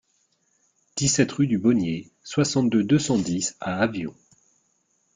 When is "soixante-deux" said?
2.23-2.83